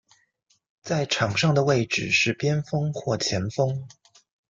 [0.81, 3.87] 在场上的位置是边锋或前锋。